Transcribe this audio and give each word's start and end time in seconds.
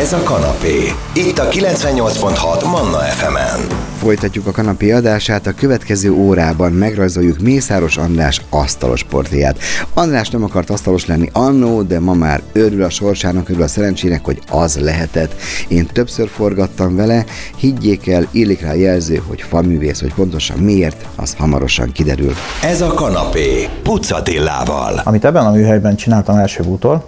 Ez 0.00 0.12
a 0.12 0.22
kanapé. 0.22 0.92
Itt 1.14 1.38
a 1.38 1.48
98.6 1.48 2.64
Manna 2.64 2.98
FM-en. 2.98 3.78
Folytatjuk 3.98 4.46
a 4.46 4.50
kanapé 4.50 4.90
adását, 4.92 5.46
a 5.46 5.52
következő 5.52 6.12
órában 6.12 6.72
megrajzoljuk 6.72 7.40
Mészáros 7.40 7.96
András 7.96 8.40
asztalos 8.50 9.02
portréját. 9.02 9.58
András 9.94 10.28
nem 10.28 10.44
akart 10.44 10.70
asztalos 10.70 11.06
lenni 11.06 11.28
annó, 11.32 11.82
de 11.82 12.00
ma 12.00 12.14
már 12.14 12.42
örül 12.52 12.82
a 12.82 12.90
sorsának, 12.90 13.48
örül 13.48 13.62
a 13.62 13.68
szerencsének, 13.68 14.24
hogy 14.24 14.40
az 14.50 14.78
lehetett. 14.78 15.34
Én 15.68 15.86
többször 15.86 16.28
forgattam 16.28 16.96
vele, 16.96 17.24
higgyék 17.56 18.08
el, 18.08 18.28
illik 18.30 18.60
rá 18.60 18.74
jelző, 18.74 19.22
hogy 19.26 19.42
faművész, 19.42 20.00
hogy 20.00 20.14
pontosan 20.14 20.58
miért, 20.58 21.06
az 21.16 21.34
hamarosan 21.38 21.92
kiderül. 21.92 22.32
Ez 22.62 22.80
a 22.80 22.94
kanapé. 22.94 23.68
Pucatillával. 23.82 25.00
Amit 25.04 25.24
ebben 25.24 25.46
a 25.46 25.50
műhelyben 25.50 25.96
csináltam 25.96 26.36
első 26.36 26.62
bútól, 26.62 27.04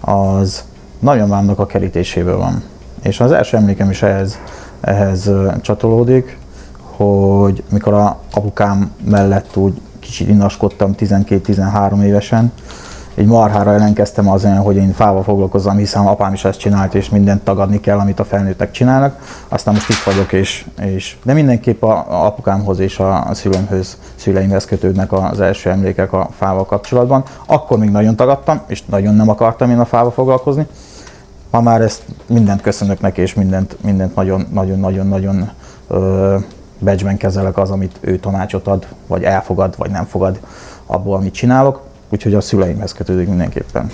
az 0.00 0.62
nagyon 1.00 1.28
vámnak 1.28 1.58
a 1.58 1.66
kerítéséből 1.66 2.36
van. 2.36 2.62
És 3.02 3.20
az 3.20 3.32
első 3.32 3.56
emlékem 3.56 3.90
is 3.90 4.02
ehhez, 4.02 4.38
ehhez 4.80 5.30
csatolódik, 5.60 6.38
hogy 6.80 7.62
mikor 7.70 7.92
a 7.94 8.18
apukám 8.34 8.90
mellett 9.04 9.56
úgy 9.56 9.80
kicsit 9.98 10.28
innaskodtam 10.28 10.94
12-13 10.98 12.02
évesen, 12.02 12.52
így 13.20 13.26
marhára 13.26 13.72
ellenkeztem 13.72 14.28
azon, 14.28 14.56
hogy 14.56 14.76
én 14.76 14.92
fával 14.92 15.22
foglalkozom, 15.22 15.76
hiszen 15.76 16.06
apám 16.06 16.32
is 16.32 16.44
ezt 16.44 16.58
csinált, 16.58 16.94
és 16.94 17.08
mindent 17.08 17.44
tagadni 17.44 17.80
kell, 17.80 17.98
amit 17.98 18.20
a 18.20 18.24
felnőttek 18.24 18.70
csinálnak. 18.70 19.18
Aztán 19.48 19.74
most 19.74 19.88
itt 19.88 20.02
vagyok, 20.12 20.32
és, 20.32 20.66
és 20.82 21.16
de 21.22 21.32
mindenképp 21.32 21.82
a, 21.82 21.92
a 21.92 22.26
apukámhoz 22.26 22.78
és 22.78 22.98
a, 22.98 23.28
szüleimhöz, 23.32 23.96
szüleimhez 24.14 24.64
kötődnek 24.64 25.12
az 25.12 25.40
első 25.40 25.70
emlékek 25.70 26.12
a 26.12 26.28
fával 26.36 26.66
kapcsolatban. 26.66 27.22
Akkor 27.46 27.78
még 27.78 27.90
nagyon 27.90 28.16
tagadtam, 28.16 28.60
és 28.66 28.82
nagyon 28.84 29.14
nem 29.14 29.28
akartam 29.28 29.70
én 29.70 29.78
a 29.78 29.84
fával 29.84 30.10
foglalkozni. 30.10 30.66
Ma 31.50 31.60
már 31.60 31.80
ezt 31.80 32.02
mindent 32.26 32.60
köszönök 32.60 33.00
neki, 33.00 33.20
és 33.20 33.34
mindent, 33.34 33.76
mindent 33.82 34.14
nagyon, 34.14 34.46
nagyon, 34.52 34.78
nagyon, 34.78 35.06
nagyon 35.06 35.50
becsben 36.78 37.16
kezelek 37.16 37.58
az, 37.58 37.70
amit 37.70 37.98
ő 38.00 38.18
tanácsot 38.18 38.66
ad, 38.66 38.86
vagy 39.06 39.22
elfogad, 39.22 39.74
vagy 39.78 39.90
nem 39.90 40.04
fogad 40.04 40.40
abból, 40.86 41.16
amit 41.16 41.34
csinálok 41.34 41.88
úgyhogy 42.10 42.34
a 42.34 42.40
szüleimhez 42.40 42.92
kötődik 42.92 43.28
mindenképpen. 43.28 43.90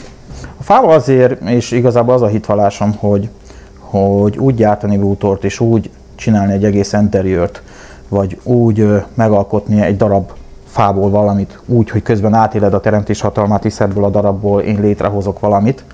A 0.58 0.62
fával 0.62 0.90
azért, 0.90 1.42
és 1.42 1.70
igazából 1.70 2.14
az 2.14 2.22
a 2.22 2.26
hitvalásom, 2.26 2.94
hogy, 2.98 3.28
hogy 3.78 4.38
úgy 4.38 4.54
gyártani 4.54 4.98
bútort 4.98 5.44
és 5.44 5.60
úgy 5.60 5.90
csinálni 6.14 6.52
egy 6.52 6.64
egész 6.64 6.92
interiört, 6.92 7.62
vagy 8.08 8.40
úgy 8.42 8.88
megalkotni 9.14 9.80
egy 9.80 9.96
darab 9.96 10.30
fából 10.66 11.10
valamit, 11.10 11.60
úgy, 11.66 11.90
hogy 11.90 12.02
közben 12.02 12.34
átéled 12.34 12.74
a 12.74 12.80
teremtés 12.80 13.20
hatalmát, 13.20 13.62
hisz 13.62 13.80
ebből 13.80 14.04
a 14.04 14.10
darabból 14.10 14.60
én 14.60 14.80
létrehozok 14.80 15.40
valamit, 15.40 15.84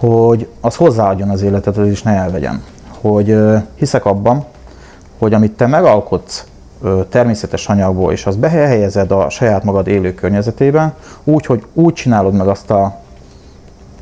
hogy 0.00 0.48
az 0.60 0.76
hozzáadjon 0.76 1.28
az 1.28 1.42
életet, 1.42 1.76
az 1.76 1.86
is 1.86 2.02
ne 2.02 2.12
elvegyen. 2.12 2.62
Hogy 3.00 3.36
hiszek 3.74 4.04
abban, 4.04 4.44
hogy 5.18 5.34
amit 5.34 5.52
te 5.52 5.66
megalkotsz 5.66 6.44
természetes 7.08 7.68
anyagból, 7.68 8.12
és 8.12 8.26
azt 8.26 8.38
behelyezed 8.38 9.10
a 9.10 9.28
saját 9.28 9.64
magad 9.64 9.86
élő 9.86 10.14
környezetében, 10.14 10.94
úgy, 11.24 11.46
hogy 11.46 11.64
úgy 11.72 11.92
csinálod 11.92 12.34
meg 12.34 12.48
azt 12.48 12.70
a, 12.70 12.96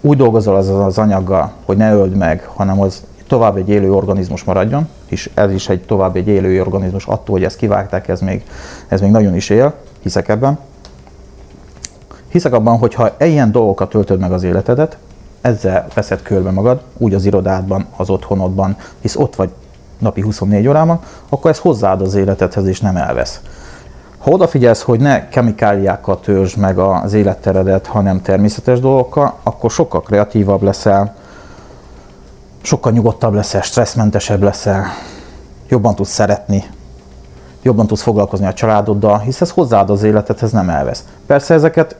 úgy 0.00 0.16
dolgozol 0.16 0.56
az, 0.56 0.68
az 0.68 0.98
anyaggal, 0.98 1.52
hogy 1.64 1.76
ne 1.76 1.92
öld 1.92 2.16
meg, 2.16 2.44
hanem 2.54 2.80
az 2.80 3.02
tovább 3.26 3.56
egy 3.56 3.68
élő 3.68 3.92
organizmus 3.92 4.44
maradjon, 4.44 4.88
és 5.06 5.30
ez 5.34 5.52
is 5.52 5.68
egy 5.68 5.82
tovább 5.84 6.16
egy 6.16 6.28
élő 6.28 6.60
organizmus, 6.60 7.06
attól, 7.06 7.34
hogy 7.34 7.44
ezt 7.44 7.56
kivágták, 7.56 8.08
ez 8.08 8.20
még, 8.20 8.44
ez 8.88 9.00
még 9.00 9.10
nagyon 9.10 9.34
is 9.34 9.50
él, 9.50 9.74
hiszek 10.02 10.28
ebben. 10.28 10.58
Hiszek 12.28 12.52
abban, 12.52 12.78
hogy 12.78 12.94
ha 12.94 13.10
ilyen 13.20 13.52
dolgokat 13.52 13.88
töltöd 13.88 14.20
meg 14.20 14.32
az 14.32 14.42
életedet, 14.42 14.96
ezzel 15.40 15.86
veszed 15.94 16.22
körbe 16.22 16.50
magad, 16.50 16.80
úgy 16.98 17.14
az 17.14 17.24
irodádban, 17.24 17.86
az 17.96 18.10
otthonodban, 18.10 18.76
hisz 19.00 19.16
ott 19.16 19.36
vagy 19.36 19.50
napi 19.98 20.20
24 20.20 20.68
órában, 20.68 21.00
akkor 21.28 21.50
ez 21.50 21.58
hozzáad 21.58 22.00
az 22.00 22.14
életedhez 22.14 22.66
és 22.66 22.80
nem 22.80 22.96
elvesz. 22.96 23.40
Ha 24.18 24.30
odafigyelsz, 24.30 24.82
hogy 24.82 25.00
ne 25.00 25.28
kemikáliákkal 25.28 26.20
törzs 26.20 26.54
meg 26.54 26.78
az 26.78 27.12
életteredet, 27.12 27.86
hanem 27.86 28.22
természetes 28.22 28.80
dolgokkal, 28.80 29.34
akkor 29.42 29.70
sokkal 29.70 30.02
kreatívabb 30.02 30.62
leszel, 30.62 31.14
sokkal 32.62 32.92
nyugodtabb 32.92 33.34
leszel, 33.34 33.62
stresszmentesebb 33.62 34.42
leszel, 34.42 34.84
jobban 35.68 35.94
tudsz 35.94 36.10
szeretni, 36.10 36.64
jobban 37.62 37.86
tudsz 37.86 38.02
foglalkozni 38.02 38.46
a 38.46 38.52
családoddal, 38.52 39.18
hisz 39.18 39.40
ez 39.40 39.50
hozzáad 39.50 39.90
az 39.90 40.02
életedhez, 40.02 40.50
nem 40.50 40.68
elvesz. 40.68 41.04
Persze 41.26 41.54
ezeket 41.54 41.96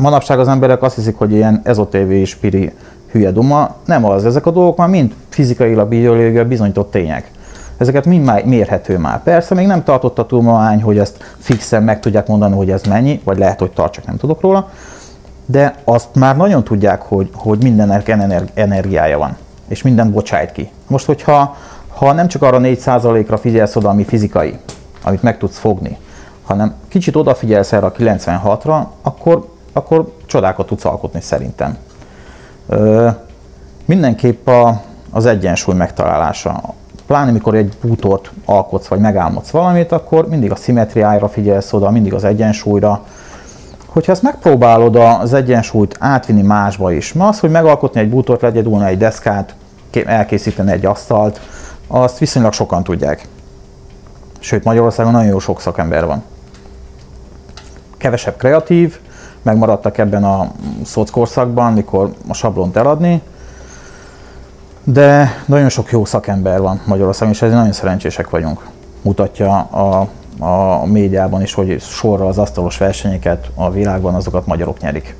manapság 0.00 0.38
az 0.38 0.48
emberek 0.48 0.82
azt 0.82 0.94
hiszik, 0.94 1.16
hogy 1.16 1.32
ilyen 1.32 1.60
ezotévi 1.64 2.24
spiri 2.24 2.72
hülye 3.12 3.30
duma, 3.30 3.76
nem 3.84 4.04
az. 4.04 4.24
Ezek 4.24 4.46
a 4.46 4.50
dolgok 4.50 4.76
már 4.76 4.88
mind 4.88 5.14
fizikailag, 5.28 5.88
biológiai 5.88 6.44
bizonyított 6.44 6.90
tények. 6.90 7.30
Ezeket 7.76 8.04
mind 8.04 8.24
már 8.24 8.44
mérhető 8.44 8.98
már. 8.98 9.22
Persze 9.22 9.54
még 9.54 9.66
nem 9.66 9.84
tartott 9.84 10.18
a 10.18 10.26
tudomány, 10.26 10.82
hogy 10.82 10.98
ezt 10.98 11.34
fixen 11.38 11.82
meg 11.82 12.00
tudják 12.00 12.26
mondani, 12.26 12.54
hogy 12.54 12.70
ez 12.70 12.82
mennyi, 12.82 13.20
vagy 13.24 13.38
lehet, 13.38 13.58
hogy 13.58 13.70
tart, 13.70 13.92
csak 13.92 14.06
nem 14.06 14.16
tudok 14.16 14.40
róla, 14.40 14.70
de 15.46 15.74
azt 15.84 16.08
már 16.14 16.36
nagyon 16.36 16.64
tudják, 16.64 17.02
hogy, 17.02 17.30
hogy 17.34 17.62
mindennek 17.62 18.08
energiája 18.54 19.18
van, 19.18 19.36
és 19.68 19.82
minden 19.82 20.10
bocsájt 20.10 20.52
ki. 20.52 20.70
Most, 20.86 21.06
hogyha 21.06 21.56
ha 21.88 22.12
nem 22.12 22.28
csak 22.28 22.42
arra 22.42 22.58
4%-ra 22.62 23.36
figyelsz 23.36 23.76
oda, 23.76 23.88
ami 23.88 24.04
fizikai, 24.04 24.58
amit 25.02 25.22
meg 25.22 25.38
tudsz 25.38 25.58
fogni, 25.58 25.98
hanem 26.44 26.74
kicsit 26.88 27.16
odafigyelsz 27.16 27.72
erre 27.72 27.86
a 27.86 27.92
96-ra, 27.92 28.84
akkor, 29.02 29.48
akkor 29.72 30.12
csodákat 30.26 30.66
tudsz 30.66 30.84
alkotni 30.84 31.20
szerintem. 31.20 31.76
Mindenképp 33.84 34.48
a, 34.48 34.82
az 35.10 35.26
egyensúly 35.26 35.74
megtalálása. 35.74 36.62
Pláne 37.06 37.30
mikor 37.30 37.54
egy 37.54 37.76
bútort 37.80 38.30
alkotsz, 38.44 38.86
vagy 38.86 38.98
megálmodsz 38.98 39.50
valamit, 39.50 39.92
akkor 39.92 40.28
mindig 40.28 40.50
a 40.50 40.56
szimetriára 40.56 41.28
figyelsz 41.28 41.72
oda, 41.72 41.90
mindig 41.90 42.14
az 42.14 42.24
egyensúlyra. 42.24 43.04
Hogyha 43.86 44.12
ezt 44.12 44.22
megpróbálod 44.22 44.96
az 44.96 45.32
egyensúlyt 45.32 45.96
átvinni 45.98 46.42
másba 46.42 46.92
is, 46.92 47.12
ma 47.12 47.28
az, 47.28 47.40
hogy 47.40 47.50
megalkotni 47.50 48.00
egy 48.00 48.08
bútort, 48.08 48.40
legyedulni 48.40 48.86
egy 48.86 48.98
deszkát, 48.98 49.54
elkészíteni 50.04 50.70
egy 50.70 50.86
asztalt, 50.86 51.40
azt 51.86 52.18
viszonylag 52.18 52.52
sokan 52.52 52.82
tudják. 52.82 53.28
Sőt, 54.38 54.64
Magyarországon 54.64 55.12
nagyon 55.12 55.28
jó 55.28 55.38
sok 55.38 55.60
szakember 55.60 56.06
van. 56.06 56.22
Kevesebb 57.96 58.36
kreatív, 58.36 58.98
megmaradtak 59.42 59.98
ebben 59.98 60.24
a 60.24 60.50
szockorszakban, 60.84 61.72
mikor 61.72 62.14
a 62.28 62.34
sablont 62.34 62.76
eladni, 62.76 63.22
de 64.84 65.30
nagyon 65.46 65.68
sok 65.68 65.90
jó 65.90 66.04
szakember 66.04 66.60
van 66.60 66.80
Magyarországon, 66.86 67.32
és 67.32 67.42
ezért 67.42 67.58
nagyon 67.58 67.72
szerencsések 67.72 68.30
vagyunk. 68.30 68.66
Mutatja 69.02 69.58
a, 69.58 70.08
a 70.44 70.86
médiában 70.86 71.42
is, 71.42 71.54
hogy 71.54 71.80
sorra 71.80 72.26
az 72.26 72.38
asztalos 72.38 72.78
versenyeket 72.78 73.50
a 73.54 73.70
világban 73.70 74.14
azokat 74.14 74.46
magyarok 74.46 74.80
nyerik. 74.80 75.16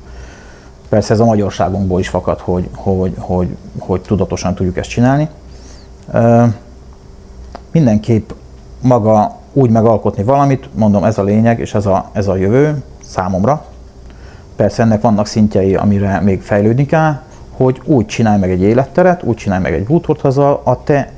Persze 0.89 1.13
ez 1.13 1.19
a 1.19 1.25
magyarságunkból 1.25 1.99
is 1.99 2.09
fakad, 2.09 2.39
hogy, 2.39 2.69
hogy, 2.75 3.13
hogy, 3.17 3.57
hogy 3.79 4.01
tudatosan 4.01 4.55
tudjuk 4.55 4.77
ezt 4.77 4.89
csinálni. 4.89 5.29
Mindenképp 7.71 8.29
maga 8.81 9.39
úgy 9.53 9.69
megalkotni 9.69 10.23
valamit, 10.23 10.69
mondom 10.75 11.03
ez 11.03 11.17
a 11.17 11.23
lényeg, 11.23 11.59
és 11.59 11.73
ez 11.73 11.85
a, 11.85 12.09
ez 12.11 12.27
a 12.27 12.35
jövő 12.35 12.83
számomra, 13.03 13.65
Persze 14.61 14.83
ennek 14.83 15.01
vannak 15.01 15.27
szintjei, 15.27 15.75
amire 15.75 16.19
még 16.19 16.41
fejlődni 16.41 16.85
kell, 16.85 17.19
hogy 17.51 17.81
úgy 17.83 18.05
csinálj 18.05 18.39
meg 18.39 18.51
egy 18.51 18.61
életteret, 18.61 19.23
úgy 19.23 19.35
csinálj 19.35 19.61
meg 19.61 19.73
egy 19.73 19.83
bútort, 19.83 20.21
az 20.21 20.37
a, 20.37 20.81
te 20.83 21.11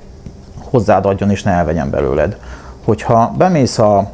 hozzád 0.57 1.05
adjon 1.05 1.29
és 1.29 1.43
ne 1.43 1.51
elvegyen 1.51 1.89
belőled. 1.89 2.37
Hogyha 2.83 3.33
bemész 3.37 3.77
a, 3.77 4.11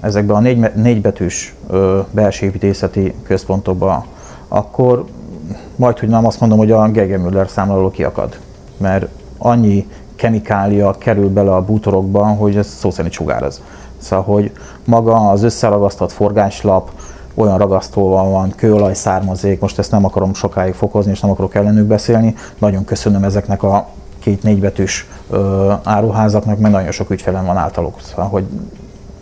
ezekbe 0.00 0.34
a 0.34 0.40
négy, 0.40 0.70
négybetűs 0.74 1.54
belső 2.10 2.46
építészeti 2.46 3.14
központokba, 3.22 4.06
akkor 4.48 5.04
majd, 5.76 5.98
hogy 5.98 6.08
nem 6.08 6.26
azt 6.26 6.40
mondom, 6.40 6.58
hogy 6.58 6.70
a 6.70 6.88
Gegemüller 6.88 7.48
számláló 7.48 7.90
kiakad. 7.90 8.38
Mert 8.76 9.06
annyi 9.38 9.88
kemikália 10.16 10.90
kerül 10.98 11.28
bele 11.28 11.54
a 11.54 11.64
bútorokba, 11.64 12.26
hogy 12.26 12.56
ez 12.56 12.66
szó 12.66 12.90
szerint 12.90 13.14
sugároz. 13.14 13.62
Szóval, 13.98 14.24
hogy 14.24 14.50
maga 14.84 15.30
az 15.30 15.42
összeragasztott 15.42 16.12
forgáslap, 16.12 16.90
olyan 17.36 17.58
ragasztóval 17.58 18.30
van, 18.30 18.52
kőolaj 18.56 18.94
származék, 18.94 19.60
most 19.60 19.78
ezt 19.78 19.90
nem 19.90 20.04
akarom 20.04 20.34
sokáig 20.34 20.74
fokozni, 20.74 21.10
és 21.10 21.20
nem 21.20 21.30
akarok 21.30 21.54
ellenük 21.54 21.86
beszélni. 21.86 22.34
Nagyon 22.58 22.84
köszönöm 22.84 23.24
ezeknek 23.24 23.62
a 23.62 23.88
két 24.18 24.42
négybetűs 24.42 25.06
áruházaknak, 25.82 26.58
mert 26.58 26.72
nagyon 26.72 26.90
sok 26.90 27.10
ügyfelem 27.10 27.44
van 27.44 27.56
általuk, 27.56 28.00
szóval, 28.00 28.28
hogy 28.28 28.44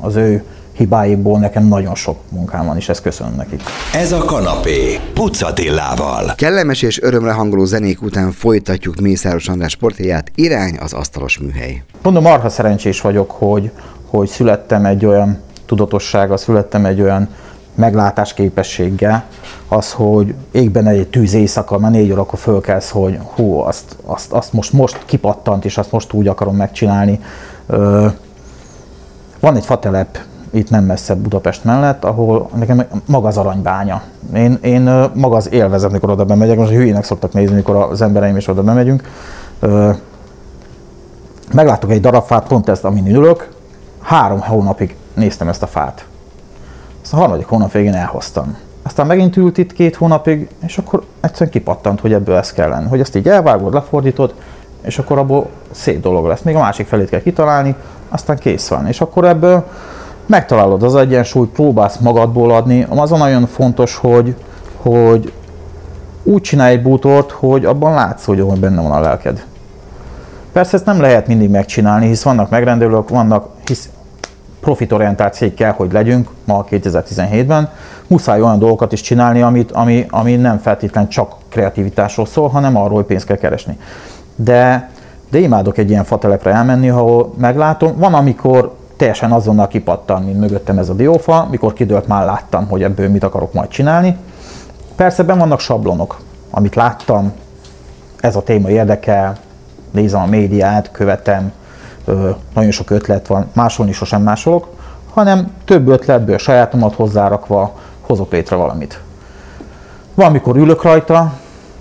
az 0.00 0.16
ő 0.16 0.44
hibáiból 0.72 1.38
nekem 1.38 1.68
nagyon 1.68 1.94
sok 1.94 2.16
munkám 2.28 2.66
van, 2.66 2.76
és 2.76 2.88
ezt 2.88 3.02
köszönöm 3.02 3.34
nekik. 3.34 3.62
Ez 3.94 4.12
a 4.12 4.18
kanapé, 4.18 5.00
Pucatillával. 5.14 6.32
Kellemes 6.36 6.82
és 6.82 7.02
örömre 7.02 7.32
hangoló 7.32 7.64
zenék 7.64 8.02
után 8.02 8.32
folytatjuk 8.32 9.00
Mészáros 9.00 9.48
András 9.48 9.72
sportját, 9.72 10.30
irány 10.34 10.76
az 10.80 10.92
asztalos 10.92 11.38
műhely. 11.38 11.82
Mondom, 12.02 12.22
marha 12.22 12.48
szerencsés 12.48 13.00
vagyok, 13.00 13.30
hogy, 13.30 13.70
hogy 14.06 14.28
születtem 14.28 14.84
egy 14.84 15.06
olyan 15.06 15.38
tudatossága, 15.66 16.36
születtem 16.36 16.84
egy 16.84 17.00
olyan 17.00 17.28
meglátás 17.74 18.34
képességgel, 18.34 19.24
az, 19.68 19.92
hogy 19.92 20.34
égben 20.50 20.86
egy 20.86 21.08
tűz 21.08 21.34
éjszaka, 21.34 21.78
mert 21.78 21.92
négy 21.92 22.12
órakor 22.12 22.38
fölkelsz, 22.38 22.90
hogy 22.90 23.18
hú, 23.34 23.58
azt, 23.58 23.96
azt, 24.04 24.32
azt 24.32 24.52
most, 24.52 24.72
most 24.72 25.02
kipattant, 25.04 25.64
és 25.64 25.78
azt 25.78 25.92
most 25.92 26.12
úgy 26.12 26.28
akarom 26.28 26.56
megcsinálni. 26.56 27.20
Van 29.40 29.56
egy 29.56 29.64
fatelep 29.64 30.18
itt 30.50 30.70
nem 30.70 30.84
messze 30.84 31.14
Budapest 31.14 31.64
mellett, 31.64 32.04
ahol 32.04 32.48
nekem 32.54 32.84
maga 33.06 33.28
az 33.28 33.36
aranybánya. 33.36 34.02
Én, 34.34 34.58
én 34.62 34.82
maga 35.14 35.36
az 35.36 35.52
élvezet, 35.52 35.90
mikor 35.92 36.10
oda 36.10 36.24
bemegyek, 36.24 36.58
most 36.58 36.72
hülyének 36.72 37.04
szoktak 37.04 37.32
nézni, 37.32 37.54
mikor 37.54 37.76
az 37.76 38.02
embereim 38.02 38.36
is 38.36 38.48
oda 38.48 38.62
bemegyünk. 38.62 39.02
Meglátok 41.52 41.90
egy 41.90 42.00
darab 42.00 42.24
fát, 42.24 42.46
pont 42.46 42.68
ezt, 42.68 42.84
amin 42.84 43.06
ülök, 43.06 43.48
három 44.00 44.40
hónapig 44.40 44.96
néztem 45.14 45.48
ezt 45.48 45.62
a 45.62 45.66
fát. 45.66 46.06
Azt 47.04 47.12
a 47.12 47.16
harmadik 47.16 47.46
hónap 47.46 47.72
végén 47.72 47.94
elhoztam. 47.94 48.56
Aztán 48.82 49.06
megint 49.06 49.36
ült 49.36 49.58
itt 49.58 49.72
két 49.72 49.96
hónapig, 49.96 50.48
és 50.66 50.78
akkor 50.78 51.02
egyszerűen 51.20 51.50
kipattant, 51.50 52.00
hogy 52.00 52.12
ebből 52.12 52.36
ez 52.36 52.52
kell 52.52 52.68
lenni. 52.68 52.88
Hogy 52.88 53.00
ezt 53.00 53.16
így 53.16 53.28
elvágod, 53.28 53.72
lefordítod, 53.72 54.34
és 54.80 54.98
akkor 54.98 55.18
abból 55.18 55.48
szép 55.70 56.00
dolog 56.00 56.26
lesz. 56.26 56.42
Még 56.42 56.54
a 56.54 56.58
másik 56.58 56.86
felét 56.86 57.08
kell 57.08 57.20
kitalálni, 57.20 57.74
aztán 58.08 58.36
kész 58.36 58.68
van. 58.68 58.86
És 58.86 59.00
akkor 59.00 59.24
ebből 59.24 59.64
megtalálod 60.26 60.82
az 60.82 60.94
egyensúlyt, 60.96 61.50
próbálsz 61.50 61.96
magadból 61.96 62.50
adni. 62.50 62.86
Azon 62.88 63.18
nagyon 63.18 63.46
fontos, 63.46 63.96
hogy, 63.96 64.36
hogy 64.76 65.32
úgy 66.22 66.42
csinálj 66.42 66.74
egy 66.74 66.82
bútort, 66.82 67.30
hogy 67.30 67.64
abban 67.64 67.94
látsz, 67.94 68.24
hogy 68.24 68.44
benne 68.44 68.82
van 68.82 68.92
a 68.92 69.00
lelked. 69.00 69.44
Persze 70.52 70.76
ezt 70.76 70.86
nem 70.86 71.00
lehet 71.00 71.26
mindig 71.26 71.50
megcsinálni, 71.50 72.06
hisz 72.06 72.22
vannak 72.22 72.50
megrendelők, 72.50 73.08
vannak, 73.08 73.48
hisz 73.64 73.88
profitorientált 74.64 75.34
cég 75.34 75.54
kell, 75.54 75.72
hogy 75.72 75.92
legyünk 75.92 76.28
ma 76.44 76.64
2017-ben, 76.70 77.68
muszáj 78.06 78.40
olyan 78.40 78.58
dolgokat 78.58 78.92
is 78.92 79.00
csinálni, 79.00 79.42
amit, 79.42 79.72
ami, 79.72 80.06
ami 80.10 80.36
nem 80.36 80.58
feltétlenül 80.58 81.10
csak 81.10 81.34
kreativitásról 81.48 82.26
szól, 82.26 82.48
hanem 82.48 82.76
arról, 82.76 82.94
hogy 82.94 83.04
pénzt 83.04 83.26
kell 83.26 83.36
keresni. 83.36 83.78
De, 84.36 84.90
de 85.30 85.38
imádok 85.38 85.78
egy 85.78 85.90
ilyen 85.90 86.04
fatelepre 86.04 86.52
elmenni, 86.52 86.88
ahol 86.88 87.34
meglátom. 87.38 87.96
Van, 87.96 88.14
amikor 88.14 88.74
teljesen 88.96 89.32
azonnal 89.32 89.68
kipattan, 89.68 90.22
mint 90.22 90.38
mögöttem 90.38 90.78
ez 90.78 90.88
a 90.88 90.94
diófa, 90.94 91.46
mikor 91.50 91.72
kidőlt, 91.72 92.06
már 92.06 92.24
láttam, 92.24 92.68
hogy 92.68 92.82
ebből 92.82 93.08
mit 93.08 93.24
akarok 93.24 93.52
majd 93.52 93.68
csinálni. 93.68 94.16
Persze 94.96 95.22
ben 95.22 95.38
vannak 95.38 95.60
sablonok, 95.60 96.20
amit 96.50 96.74
láttam, 96.74 97.32
ez 98.20 98.36
a 98.36 98.42
téma 98.42 98.70
érdekel, 98.70 99.36
nézem 99.90 100.22
a 100.22 100.26
médiát, 100.26 100.90
követem, 100.90 101.52
nagyon 102.54 102.70
sok 102.70 102.90
ötlet 102.90 103.26
van, 103.26 103.50
másolni 103.52 103.92
sosem 103.92 104.22
másolok, 104.22 104.68
hanem 105.12 105.52
több 105.64 105.88
ötletből 105.88 106.38
sajátomat 106.38 106.94
hozzárakva 106.94 107.78
hozok 108.00 108.32
létre 108.32 108.56
valamit. 108.56 109.00
Valamikor 110.14 110.56
ülök 110.56 110.82
rajta, 110.82 111.32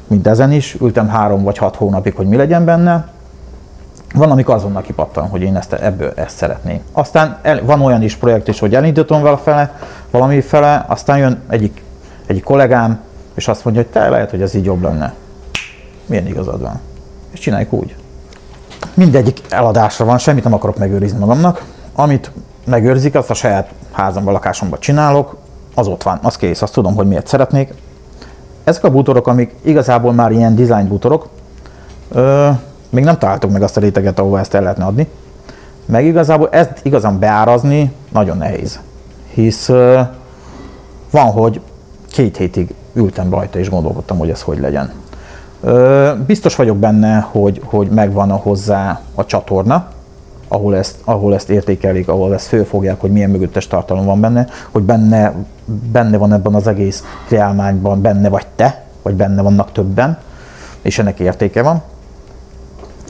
mint 0.07 0.27
ezen 0.27 0.51
is, 0.51 0.75
ültem 0.81 1.07
három 1.07 1.43
vagy 1.43 1.57
hat 1.57 1.75
hónapig, 1.75 2.15
hogy 2.15 2.27
mi 2.27 2.35
legyen 2.35 2.65
benne, 2.65 3.07
van, 4.13 4.31
amikor 4.31 4.55
azonnal 4.55 4.81
kipattan, 4.81 5.27
hogy 5.27 5.41
én 5.41 5.55
ezt, 5.55 5.73
ebből 5.73 6.11
ezt 6.15 6.35
szeretném. 6.35 6.79
Aztán 6.91 7.37
el, 7.41 7.65
van 7.65 7.81
olyan 7.81 8.01
is 8.01 8.15
projekt 8.15 8.47
is, 8.47 8.59
hogy 8.59 8.75
elindítom 8.75 9.21
vele 9.21 9.37
fele, 9.37 9.79
valami 10.11 10.41
fele, 10.41 10.85
aztán 10.87 11.17
jön 11.17 11.41
egyik, 11.49 11.83
egyik 12.25 12.43
kollégám, 12.43 12.99
és 13.33 13.47
azt 13.47 13.63
mondja, 13.63 13.83
hogy 13.83 13.91
te 13.91 14.09
lehet, 14.09 14.29
hogy 14.29 14.41
ez 14.41 14.53
így 14.53 14.65
jobb 14.65 14.81
lenne. 14.81 15.13
Milyen 16.05 16.27
igazad 16.27 16.61
van? 16.61 16.79
És 17.31 17.39
csináljuk 17.39 17.73
úgy. 17.73 17.95
Mindegyik 18.93 19.41
eladásra 19.49 20.05
van, 20.05 20.17
semmit 20.17 20.43
nem 20.43 20.53
akarok 20.53 20.77
megőrizni 20.77 21.19
magamnak. 21.19 21.63
Amit 21.93 22.31
megőrzik, 22.65 23.15
azt 23.15 23.29
a 23.29 23.33
saját 23.33 23.69
házamban, 23.91 24.33
lakásomban 24.33 24.79
csinálok, 24.79 25.37
az 25.75 25.87
ott 25.87 26.03
van, 26.03 26.19
az 26.21 26.35
kész, 26.35 26.61
azt 26.61 26.73
tudom, 26.73 26.95
hogy 26.95 27.07
miért 27.07 27.27
szeretnék. 27.27 27.73
Ezek 28.63 28.83
a 28.83 28.89
bútorok, 28.89 29.27
amik 29.27 29.55
igazából 29.61 30.13
már 30.13 30.31
ilyen 30.31 30.55
design 30.55 30.87
bútorok, 30.87 31.29
ö, 32.11 32.49
még 32.89 33.03
nem 33.03 33.17
találtuk 33.17 33.51
meg 33.51 33.61
azt 33.61 33.77
a 33.77 33.79
réteget, 33.79 34.19
ahol 34.19 34.39
ezt 34.39 34.53
el 34.53 34.61
lehetne 34.61 34.85
adni. 34.85 35.07
Meg 35.85 36.05
igazából 36.05 36.49
ezt 36.49 36.79
igazán 36.83 37.19
beárazni 37.19 37.93
nagyon 38.11 38.37
nehéz. 38.37 38.79
Hisz 39.33 39.69
ö, 39.69 40.01
van, 41.11 41.25
hogy 41.25 41.61
két 42.07 42.37
hétig 42.37 42.73
ültem 42.93 43.29
rajta 43.29 43.59
és 43.59 43.69
gondolkodtam, 43.69 44.17
hogy 44.17 44.29
ez 44.29 44.41
hogy 44.41 44.59
legyen. 44.59 45.02
Biztos 46.27 46.55
vagyok 46.55 46.77
benne, 46.77 47.19
hogy, 47.31 47.61
hogy 47.65 47.87
megvan 47.87 48.31
a 48.31 48.35
hozzá 48.35 49.01
a 49.15 49.25
csatorna, 49.25 49.87
ahol 50.47 50.75
ezt, 50.75 50.95
ahol 51.03 51.33
ezt 51.33 51.49
értékelik, 51.49 52.07
ahol 52.07 52.33
ezt 52.33 52.47
fölfogják, 52.47 53.01
hogy 53.01 53.11
milyen 53.11 53.29
mögöttes 53.29 53.67
tartalom 53.67 54.05
van 54.05 54.19
benne, 54.19 54.47
hogy 54.71 54.83
benne, 54.83 55.33
benne 55.91 56.17
van 56.17 56.33
ebben 56.33 56.53
az 56.53 56.67
egész 56.67 57.03
kreálmányban, 57.25 58.01
benne 58.01 58.29
vagy 58.29 58.45
te, 58.55 58.83
vagy 59.01 59.13
benne 59.13 59.41
vannak 59.41 59.71
többen, 59.71 60.17
és 60.81 60.99
ennek 60.99 61.19
értéke 61.19 61.61
van. 61.61 61.81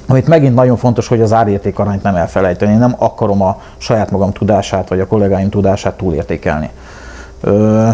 Amit 0.07 0.27
megint 0.27 0.55
nagyon 0.55 0.77
fontos, 0.77 1.07
hogy 1.07 1.21
az 1.21 1.33
árérték 1.33 1.79
arányt 1.79 2.03
nem 2.03 2.15
elfelejteni. 2.15 2.71
Én 2.71 2.77
nem 2.77 2.95
akarom 2.97 3.41
a 3.41 3.61
saját 3.77 4.11
magam 4.11 4.31
tudását, 4.31 4.89
vagy 4.89 4.99
a 4.99 5.07
kollégáim 5.07 5.49
tudását 5.49 5.97
túlértékelni. 5.97 6.69
Ö, 7.41 7.89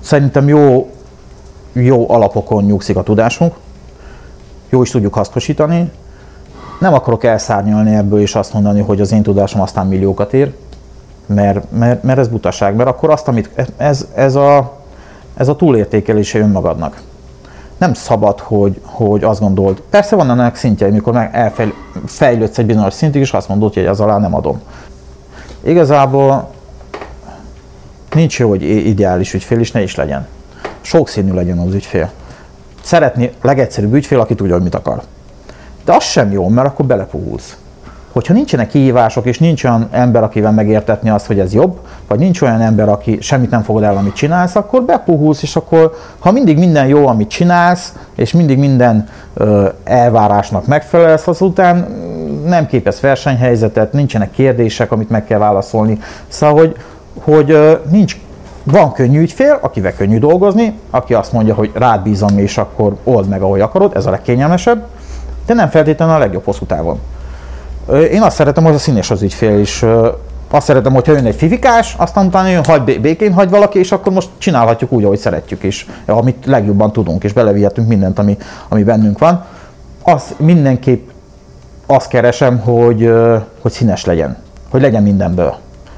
szerintem 0.00 0.48
jó 0.48 0.90
jó 1.74 2.10
alapokon 2.10 2.64
nyugszik 2.64 2.96
a 2.96 3.02
tudásunk, 3.02 3.54
jó 4.68 4.82
is 4.82 4.90
tudjuk 4.90 5.14
hasznosítani. 5.14 5.90
Nem 6.80 6.94
akarok 6.94 7.24
elszárnyalni 7.24 7.94
ebből 7.94 8.20
és 8.20 8.34
azt 8.34 8.52
mondani, 8.52 8.80
hogy 8.80 9.00
az 9.00 9.12
én 9.12 9.22
tudásom 9.22 9.60
aztán 9.60 9.86
milliókat 9.86 10.32
ér, 10.32 10.54
mert, 11.26 11.70
mert, 11.70 12.02
mert 12.02 12.18
ez 12.18 12.28
butaság, 12.28 12.74
mert 12.74 12.88
akkor 12.88 13.10
azt, 13.10 13.28
amit 13.28 13.50
ez, 13.76 14.06
ez, 14.14 14.34
a, 14.34 14.78
ez 15.36 15.48
a 15.48 15.56
túlértékelése 15.56 16.38
önmagadnak. 16.38 17.02
Nem 17.76 17.94
szabad, 17.94 18.40
hogy, 18.40 18.80
hogy 18.82 19.24
azt 19.24 19.40
gondold. 19.40 19.82
Persze 19.90 20.16
van 20.16 20.30
ennek 20.30 20.56
szintje, 20.56 20.86
amikor 20.86 21.12
meg 21.12 21.30
elfejlődsz 21.32 22.58
egy 22.58 22.66
bizonyos 22.66 22.94
szintig, 22.94 23.20
és 23.20 23.32
azt 23.32 23.48
mondod, 23.48 23.74
hogy 23.74 23.84
ez 23.84 24.00
alá 24.00 24.18
nem 24.18 24.34
adom. 24.34 24.60
Igazából 25.60 26.48
nincs 28.14 28.38
jó, 28.38 28.48
hogy 28.48 28.62
ideális 28.62 29.34
ügyfél 29.34 29.60
is, 29.60 29.72
ne 29.72 29.82
is 29.82 29.94
legyen 29.94 30.26
sokszínű 30.84 31.32
legyen 31.32 31.58
az 31.58 31.74
ügyfél. 31.74 32.10
Szeretni 32.82 33.32
legegyszerűbb 33.42 33.94
ügyfél, 33.94 34.20
aki 34.20 34.34
tudja, 34.34 34.54
hogy 34.54 34.62
mit 34.62 34.74
akar. 34.74 35.02
De 35.84 35.94
az 35.94 36.04
sem 36.04 36.32
jó, 36.32 36.48
mert 36.48 36.66
akkor 36.68 36.86
belepuhulsz. 36.86 37.56
Hogyha 38.12 38.32
nincsenek 38.32 38.68
kihívások, 38.68 39.26
és 39.26 39.38
nincs 39.38 39.64
olyan 39.64 39.88
ember, 39.90 40.22
akivel 40.22 40.52
megértetni 40.52 41.10
azt, 41.10 41.26
hogy 41.26 41.38
ez 41.38 41.52
jobb, 41.54 41.78
vagy 42.08 42.18
nincs 42.18 42.42
olyan 42.42 42.60
ember, 42.60 42.88
aki 42.88 43.18
semmit 43.20 43.50
nem 43.50 43.62
fogod 43.62 43.82
el, 43.82 43.96
amit 43.96 44.14
csinálsz, 44.14 44.56
akkor 44.56 44.82
bepuhulsz, 44.82 45.42
és 45.42 45.56
akkor, 45.56 45.94
ha 46.18 46.32
mindig 46.32 46.58
minden 46.58 46.86
jó, 46.86 47.06
amit 47.06 47.28
csinálsz, 47.28 47.92
és 48.14 48.32
mindig 48.32 48.58
minden 48.58 49.08
ö, 49.34 49.68
elvárásnak 49.84 50.66
megfelelsz, 50.66 51.26
azután 51.26 51.76
mm, 51.76 52.48
nem 52.48 52.66
képez 52.66 53.00
versenyhelyzetet, 53.00 53.92
nincsenek 53.92 54.30
kérdések, 54.30 54.92
amit 54.92 55.10
meg 55.10 55.24
kell 55.24 55.38
válaszolni. 55.38 55.98
Szóval, 56.28 56.56
hogy, 56.58 56.76
hogy 57.20 57.50
ö, 57.50 57.74
nincs 57.90 58.16
van 58.64 58.92
könnyű 58.92 59.20
ügyfél, 59.20 59.58
akivel 59.62 59.94
könnyű 59.94 60.18
dolgozni, 60.18 60.74
aki 60.90 61.14
azt 61.14 61.32
mondja, 61.32 61.54
hogy 61.54 61.70
rád 61.74 62.02
bízom, 62.02 62.38
és 62.38 62.58
akkor 62.58 62.96
old 63.04 63.28
meg, 63.28 63.42
ahogy 63.42 63.60
akarod, 63.60 63.96
ez 63.96 64.06
a 64.06 64.10
legkényelmesebb, 64.10 64.86
de 65.46 65.54
nem 65.54 65.68
feltétlenül 65.68 66.14
a 66.14 66.18
legjobb 66.18 66.44
hosszú 66.44 66.64
távon. 66.64 67.00
Én 68.10 68.22
azt 68.22 68.36
szeretem, 68.36 68.64
hogy 68.64 68.74
a 68.74 68.78
színes 68.78 69.10
az 69.10 69.22
ügyfél 69.22 69.58
is. 69.58 69.84
Azt 70.50 70.66
szeretem, 70.66 70.92
hogyha 70.92 71.12
jön 71.12 71.26
egy 71.26 71.34
fifikás, 71.34 71.94
aztán 71.98 72.26
utána 72.26 72.48
jön, 72.48 72.64
hagy 72.64 73.00
békén, 73.00 73.32
hagy 73.32 73.50
valaki, 73.50 73.78
és 73.78 73.92
akkor 73.92 74.12
most 74.12 74.28
csinálhatjuk 74.38 74.92
úgy, 74.92 75.04
ahogy 75.04 75.18
szeretjük 75.18 75.62
is, 75.62 75.86
amit 76.06 76.46
legjobban 76.46 76.92
tudunk, 76.92 77.24
és 77.24 77.32
belevihetünk 77.32 77.88
mindent, 77.88 78.18
ami, 78.18 78.36
ami 78.68 78.82
bennünk 78.82 79.18
van. 79.18 79.44
Az 80.02 80.34
mindenképp 80.36 81.08
azt 81.86 82.08
keresem, 82.08 82.58
hogy, 82.58 83.12
hogy 83.60 83.72
színes 83.72 84.04
legyen, 84.04 84.36
hogy 84.70 84.80
legyen 84.80 85.02
mindenből. 85.02 85.54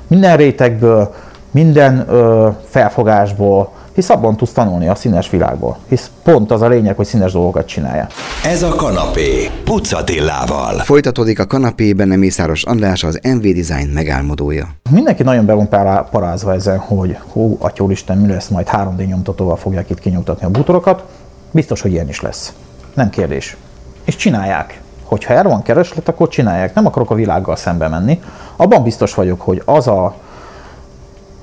Minden 0.07 0.37
rétegből, 0.37 1.15
minden 1.57 2.05
ö, 2.09 2.49
felfogásból, 2.69 3.73
hisz 3.95 4.11
abban 4.11 4.37
tudsz 4.37 4.53
tanulni 4.53 4.89
a 4.89 4.95
színes 4.95 5.31
világból. 5.31 5.79
Hisz 5.89 6.11
pont 6.23 6.51
az 6.51 6.63
a 6.63 6.69
lényeg, 6.69 6.97
hogy 6.97 7.07
színes 7.07 7.33
dolgokat 7.33 7.67
csinálja. 7.67 8.07
Ez 8.45 8.63
a 8.63 8.69
kanapé, 8.69 9.51
Pucatillával. 9.65 10.79
Folytatódik 10.79 11.39
a 11.39 11.47
kanapében 11.47 12.09
nem 12.09 12.19
Mészáros 12.19 12.65
András, 12.65 13.05
az 13.05 13.21
MV 13.23 13.41
Design 13.41 13.89
megálmodója. 13.93 14.69
Mindenki 14.91 15.23
nagyon 15.23 15.47
be 15.47 15.53
van 15.53 15.69
parázva 16.11 16.55
ezen, 16.55 16.79
hogy 16.79 17.19
hú, 17.33 17.57
atyólisten, 17.61 18.19
mi 18.19 18.29
lesz, 18.29 18.49
majd 18.49 18.69
3D 18.73 19.07
nyomtatóval 19.07 19.57
fogják 19.57 19.91
itt 19.91 20.01
kinyomtatni 20.01 20.47
a 20.47 20.51
bútorokat. 20.51 21.03
Biztos, 21.51 21.81
hogy 21.81 21.93
ilyen 21.93 22.09
is 22.09 22.21
lesz. 22.21 22.53
Nem 22.95 23.11
kérdés. 23.11 23.57
És 24.05 24.17
csinálják. 24.17 24.81
Hogyha 25.05 25.35
erre 25.35 25.49
van 25.49 25.63
kereslet, 25.63 26.09
akkor 26.09 26.29
csinálják. 26.29 26.75
Nem 26.75 26.87
akarok 26.87 27.11
a 27.11 27.15
világgal 27.15 27.57
szembe 27.57 27.89
menni. 27.89 28.21
Abban 28.57 28.83
biztos 28.83 29.15
vagyok, 29.15 29.41
hogy 29.41 29.63
az 29.65 29.87
a 29.87 30.15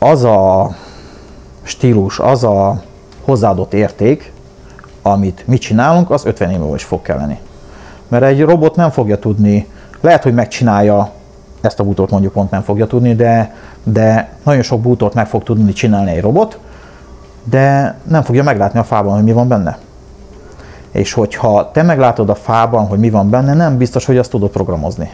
az 0.03 0.24
a 0.24 0.69
stílus, 1.62 2.19
az 2.19 2.43
a 2.43 2.81
hozzáadott 3.22 3.74
érték, 3.74 4.33
amit 5.01 5.43
mi 5.48 5.57
csinálunk, 5.57 6.10
az 6.10 6.25
50 6.25 6.51
év 6.51 6.75
is 6.75 6.83
fog 6.83 7.01
kelleni. 7.01 7.39
Mert 8.07 8.24
egy 8.24 8.41
robot 8.41 8.75
nem 8.75 8.89
fogja 8.89 9.19
tudni, 9.19 9.67
lehet, 10.01 10.24
hogy 10.24 10.33
megcsinálja 10.33 11.12
ezt 11.62 11.79
a 11.79 11.83
bútort 11.83 12.12
mondjuk 12.12 12.33
pont 12.33 12.51
nem 12.51 12.62
fogja 12.62 12.88
tudni, 12.88 13.15
de, 13.15 13.55
de 13.83 14.29
nagyon 14.43 14.62
sok 14.62 14.81
bútort 14.81 15.13
meg 15.13 15.27
fog 15.27 15.43
tudni 15.43 15.74
csinálni 15.74 16.12
egy 16.12 16.22
robot, 16.22 16.60
de 17.43 17.95
nem 18.03 18.22
fogja 18.22 18.43
meglátni 18.43 18.79
a 18.79 18.83
fában, 18.83 19.13
hogy 19.13 19.24
mi 19.24 19.31
van 19.31 19.48
benne. 19.48 19.77
És 20.91 21.13
hogyha 21.13 21.72
te 21.72 21.83
meglátod 21.83 22.29
a 22.29 22.36
fában, 22.36 22.88
hogy 22.88 23.00
mi 23.00 23.10
van 23.10 23.29
benne, 23.29 23.53
nem 23.53 23.77
biztos, 23.77 24.05
hogy 24.05 24.17
azt 24.17 24.29
tudod 24.29 24.50
programozni. 24.50 25.12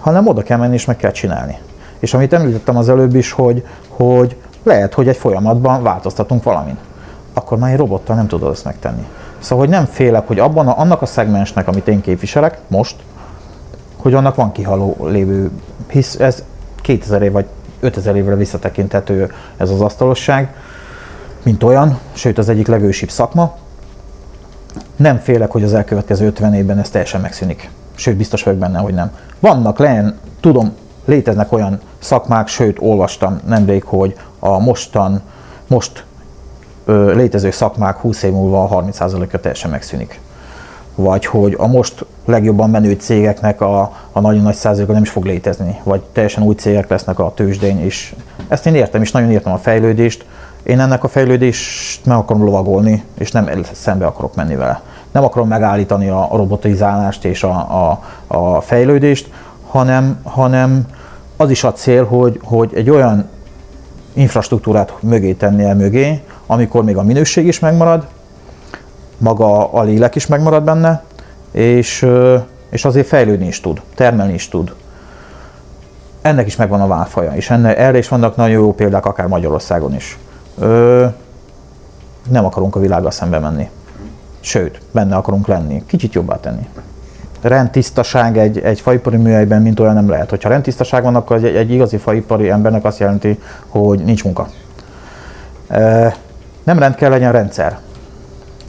Hanem 0.00 0.26
oda 0.26 0.42
kell 0.42 0.58
menni 0.58 0.74
és 0.74 0.84
meg 0.84 0.96
kell 0.96 1.10
csinálni. 1.10 1.58
És 1.98 2.14
amit 2.14 2.32
említettem 2.32 2.76
az 2.76 2.88
előbb 2.88 3.14
is, 3.14 3.32
hogy, 3.32 3.66
hogy 3.88 4.36
lehet, 4.62 4.94
hogy 4.94 5.08
egy 5.08 5.16
folyamatban 5.16 5.82
változtatunk 5.82 6.42
valamin. 6.42 6.78
Akkor 7.32 7.58
már 7.58 7.72
egy 7.72 7.78
robottal 7.78 8.16
nem 8.16 8.26
tudod 8.26 8.52
ezt 8.52 8.64
megtenni. 8.64 9.06
Szóval, 9.38 9.64
hogy 9.64 9.74
nem 9.74 9.84
félek, 9.84 10.26
hogy 10.26 10.38
abban 10.38 10.68
a, 10.68 10.78
annak 10.78 11.02
a 11.02 11.06
szegmensnek, 11.06 11.68
amit 11.68 11.88
én 11.88 12.00
képviselek 12.00 12.58
most, 12.66 12.96
hogy 13.96 14.14
annak 14.14 14.34
van 14.34 14.52
kihaló 14.52 14.96
lévő, 15.08 15.50
hisz 15.88 16.14
ez 16.14 16.42
2000 16.82 17.22
év 17.22 17.32
vagy 17.32 17.46
5000 17.80 18.16
évre 18.16 18.34
visszatekintető 18.34 19.32
ez 19.56 19.70
az 19.70 19.80
asztalosság, 19.80 20.54
mint 21.42 21.62
olyan, 21.62 21.98
sőt 22.12 22.38
az 22.38 22.48
egyik 22.48 22.66
legősibb 22.66 23.10
szakma. 23.10 23.56
Nem 24.96 25.18
félek, 25.18 25.50
hogy 25.50 25.62
az 25.62 25.74
elkövetkező 25.74 26.26
50 26.26 26.54
évben 26.54 26.78
ez 26.78 26.90
teljesen 26.90 27.20
megszűnik. 27.20 27.70
Sőt, 27.94 28.16
biztos 28.16 28.42
vagyok 28.42 28.58
benne, 28.58 28.78
hogy 28.78 28.94
nem. 28.94 29.10
Vannak 29.40 29.78
len, 29.78 30.18
tudom, 30.40 30.72
léteznek 31.08 31.52
olyan 31.52 31.80
szakmák, 31.98 32.48
sőt, 32.48 32.76
olvastam 32.80 33.40
nemrég, 33.46 33.84
hogy 33.84 34.14
a 34.38 34.58
mostan, 34.58 35.20
most 35.66 36.04
ö, 36.84 37.14
létező 37.14 37.50
szakmák 37.50 37.96
20 37.96 38.22
év 38.22 38.32
múlva 38.32 38.62
a 38.62 38.82
30%-a 38.82 39.38
teljesen 39.38 39.70
megszűnik. 39.70 40.20
Vagy 40.94 41.26
hogy 41.26 41.54
a 41.58 41.66
most 41.66 42.04
legjobban 42.24 42.70
menő 42.70 42.92
cégeknek 42.92 43.60
a, 43.60 43.92
a 44.12 44.20
nagyon 44.20 44.42
nagy 44.42 44.54
százaléka 44.54 44.92
nem 44.92 45.02
is 45.02 45.10
fog 45.10 45.24
létezni, 45.24 45.80
vagy 45.82 46.00
teljesen 46.00 46.42
új 46.42 46.54
cégek 46.54 46.88
lesznek 46.88 47.18
a 47.18 47.32
tőzsdén, 47.34 47.78
és 47.78 48.14
ezt 48.48 48.66
én 48.66 48.74
értem, 48.74 49.02
és 49.02 49.10
nagyon 49.10 49.30
értem 49.30 49.52
a 49.52 49.58
fejlődést. 49.58 50.26
Én 50.62 50.80
ennek 50.80 51.04
a 51.04 51.08
fejlődést 51.08 52.06
meg 52.06 52.16
akarom 52.16 52.44
lovagolni, 52.44 53.04
és 53.18 53.30
nem 53.30 53.50
szembe 53.72 54.06
akarok 54.06 54.34
menni 54.34 54.56
vele. 54.56 54.82
Nem 55.12 55.24
akarom 55.24 55.48
megállítani 55.48 56.08
a 56.08 56.28
robotizálást 56.32 57.24
és 57.24 57.42
a, 57.42 57.50
a, 57.56 58.02
a 58.26 58.60
fejlődést, 58.60 59.30
hanem, 59.68 60.20
hanem 60.22 60.86
az 61.40 61.50
is 61.50 61.64
a 61.64 61.72
cél, 61.72 62.04
hogy, 62.04 62.40
hogy 62.42 62.70
egy 62.74 62.90
olyan 62.90 63.28
infrastruktúrát 64.12 64.92
mögé 65.00 65.32
tenni 65.32 65.64
el 65.64 65.74
mögé, 65.74 66.22
amikor 66.46 66.84
még 66.84 66.96
a 66.96 67.02
minőség 67.02 67.46
is 67.46 67.58
megmarad, 67.58 68.06
maga 69.18 69.72
a 69.72 69.82
lélek 69.82 70.14
is 70.14 70.26
megmarad 70.26 70.64
benne, 70.64 71.02
és, 71.50 72.06
és 72.70 72.84
azért 72.84 73.06
fejlődni 73.06 73.46
is 73.46 73.60
tud, 73.60 73.80
termelni 73.94 74.32
is 74.34 74.48
tud. 74.48 74.74
Ennek 76.22 76.46
is 76.46 76.56
megvan 76.56 76.80
a 76.80 76.86
válfaja, 76.86 77.32
és 77.34 77.50
enne, 77.50 77.76
erre 77.76 77.98
is 77.98 78.08
vannak 78.08 78.36
nagyon 78.36 78.60
jó 78.60 78.74
példák, 78.74 79.06
akár 79.06 79.26
Magyarországon 79.26 79.94
is. 79.94 80.18
Ö, 80.58 81.06
nem 82.30 82.44
akarunk 82.44 82.76
a 82.76 82.80
világgal 82.80 83.10
szembe 83.10 83.38
menni. 83.38 83.70
Sőt, 84.40 84.80
benne 84.90 85.16
akarunk 85.16 85.46
lenni, 85.46 85.82
kicsit 85.86 86.12
jobbá 86.12 86.40
tenni 86.40 86.68
rendtisztaság 87.40 88.38
egy, 88.38 88.58
egy 88.58 88.80
faipari 88.80 89.16
műhelyben, 89.16 89.62
mint 89.62 89.80
olyan 89.80 89.94
nem 89.94 90.08
lehet. 90.08 90.30
Hogyha 90.30 90.48
rendtisztaság 90.48 91.02
van, 91.02 91.14
akkor 91.14 91.36
egy, 91.36 91.56
egy 91.56 91.70
igazi 91.70 91.96
faipari 91.96 92.50
embernek 92.50 92.84
azt 92.84 92.98
jelenti, 92.98 93.38
hogy 93.68 94.04
nincs 94.04 94.24
munka. 94.24 94.48
Nem 96.64 96.78
rend 96.78 96.94
kell 96.94 97.10
legyen 97.10 97.32
rendszer. 97.32 97.78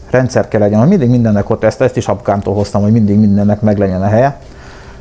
Rendszer 0.10 0.48
kell 0.48 0.60
legyen, 0.60 0.80
hogy 0.80 0.88
mindig 0.88 1.10
mindennek 1.10 1.50
ott, 1.50 1.64
ezt, 1.64 1.82
ezt 1.82 1.98
is 1.98 2.08
apukámtól 2.08 2.54
hoztam, 2.54 2.82
hogy 2.82 2.92
mindig 2.92 3.20
mindennek 3.20 3.62
meg 3.62 3.78
legyen 3.78 4.02
a 4.02 4.08
helye, 4.08 4.38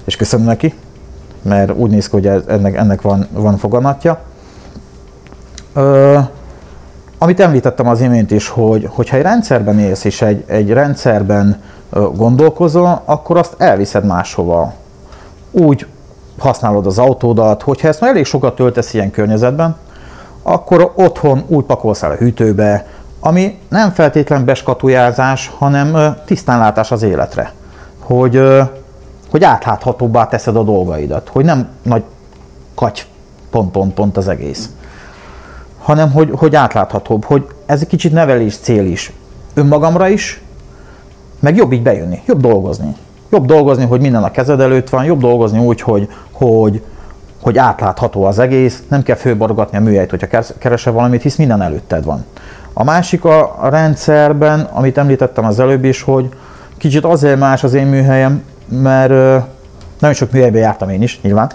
és 0.04 0.16
köszönöm 0.16 0.46
neki, 0.46 0.74
mert 1.42 1.72
úgy 1.74 1.90
néz 1.90 2.08
ki, 2.08 2.16
hogy 2.16 2.44
ennek, 2.48 2.76
ennek 2.76 3.02
van, 3.02 3.26
van 3.30 3.56
foganatja. 3.56 4.20
Ö, 5.72 6.18
amit 7.18 7.40
említettem 7.40 7.88
az 7.88 8.00
imént 8.00 8.30
is, 8.30 8.48
hogy 8.48 8.88
hogyha 8.90 9.16
egy 9.16 9.22
rendszerben 9.22 9.78
élsz, 9.78 10.04
és 10.04 10.22
egy, 10.22 10.44
egy 10.46 10.70
rendszerben 10.70 11.62
gondolkozol, 11.90 13.02
akkor 13.04 13.36
azt 13.36 13.54
elviszed 13.58 14.04
máshova. 14.04 14.72
Úgy 15.50 15.86
használod 16.38 16.86
az 16.86 16.98
autódat, 16.98 17.62
hogyha 17.62 17.88
ezt 17.88 18.00
már 18.00 18.10
elég 18.10 18.24
sokat 18.24 18.54
töltesz 18.54 18.94
ilyen 18.94 19.10
környezetben, 19.10 19.76
akkor 20.42 20.92
otthon 20.94 21.44
úgy 21.46 21.64
pakolsz 21.64 22.02
el 22.02 22.10
a 22.10 22.14
hűtőbe, 22.14 22.86
ami 23.20 23.58
nem 23.68 23.90
feltétlen 23.90 24.44
beskatujázás, 24.44 25.52
hanem 25.58 26.16
tisztánlátás 26.24 26.90
az 26.90 27.02
életre. 27.02 27.52
Hogy, 27.98 28.42
hogy 29.30 29.44
átláthatóbbá 29.44 30.26
teszed 30.26 30.56
a 30.56 30.62
dolgaidat, 30.62 31.28
hogy 31.28 31.44
nem 31.44 31.68
nagy 31.82 32.02
katy 32.74 33.02
pont, 33.50 33.70
pont, 33.70 33.94
pont 33.94 34.16
az 34.16 34.28
egész, 34.28 34.68
hanem 35.78 36.12
hogy, 36.12 36.30
hogy 36.36 36.54
átláthatóbb, 36.54 37.24
hogy 37.24 37.46
ez 37.66 37.80
egy 37.80 37.86
kicsit 37.86 38.12
nevelés 38.12 38.56
cél 38.56 38.86
is. 38.86 39.12
Önmagamra 39.54 40.08
is, 40.08 40.42
meg 41.40 41.56
jobb 41.56 41.72
így 41.72 41.82
bejönni, 41.82 42.22
jobb 42.26 42.40
dolgozni. 42.40 42.96
Jobb 43.30 43.46
dolgozni, 43.46 43.84
hogy 43.84 44.00
minden 44.00 44.22
a 44.22 44.30
kezed 44.30 44.60
előtt 44.60 44.88
van, 44.88 45.04
jobb 45.04 45.20
dolgozni 45.20 45.58
úgy, 45.58 45.80
hogy, 45.80 46.08
hogy, 46.32 46.82
hogy 47.42 47.58
átlátható 47.58 48.24
az 48.24 48.38
egész, 48.38 48.82
nem 48.88 49.02
kell 49.02 49.16
főborgatni 49.16 49.78
a 49.78 49.80
műhelyt, 49.80 50.10
hogyha 50.10 50.42
keresel 50.58 50.92
valamit, 50.92 51.22
hisz 51.22 51.36
minden 51.36 51.62
előtted 51.62 52.04
van. 52.04 52.24
A 52.72 52.84
másik 52.84 53.24
a, 53.24 53.58
rendszerben, 53.70 54.60
amit 54.60 54.98
említettem 54.98 55.44
az 55.44 55.60
előbb 55.60 55.84
is, 55.84 56.02
hogy 56.02 56.28
kicsit 56.76 57.04
azért 57.04 57.38
más 57.38 57.64
az 57.64 57.74
én 57.74 57.86
műhelyem, 57.86 58.42
mert 58.68 59.10
ö, 59.10 59.36
nagyon 59.98 60.16
sok 60.16 60.32
műhelyben 60.32 60.60
jártam 60.60 60.88
én 60.88 61.02
is, 61.02 61.20
nyilván. 61.20 61.50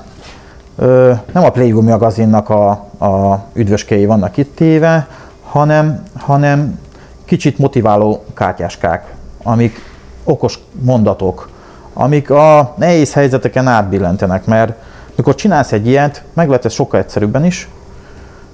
Nem 1.32 1.44
a 1.44 1.50
Playgo 1.50 1.82
magazinnak 1.82 2.50
a, 2.50 2.70
a 3.00 3.44
üdvöskéi 3.54 4.06
vannak 4.06 4.38
itt 4.38 4.56
téve, 4.56 5.08
hanem, 5.44 6.04
hanem 6.14 6.80
kicsit 7.26 7.58
motiváló 7.58 8.24
kártyáskák 8.34 9.14
amik 9.44 9.92
okos 10.24 10.60
mondatok, 10.82 11.50
amik 11.94 12.30
a 12.30 12.74
nehéz 12.78 13.14
helyzeteken 13.14 13.68
átbillentenek, 13.68 14.46
mert 14.46 14.74
mikor 15.16 15.36
csinálsz 15.36 15.72
egy 15.72 15.88
ilyet, 15.88 16.24
meg 16.34 16.48
lehet 16.48 16.66
ez 16.66 16.74
sokkal 16.74 17.00
egyszerűbben 17.00 17.46
is, 17.46 17.70